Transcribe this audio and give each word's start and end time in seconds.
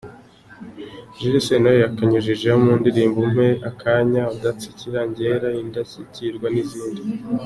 Jules 1.17 1.41
Sentore 1.45 1.61
na 1.61 1.69
we 1.73 1.77
yakanyujijeho 1.83 2.57
mu 2.65 2.73
ndirimbo 2.81 3.17
‘Umpe 3.25 3.47
Akanya’, 3.69 4.23
‘Udatsikira’, 4.35 4.99
‘Ngera’, 5.09 5.49
‘Indashyikirwa’ 5.61 6.47
n’izindi. 6.53 7.01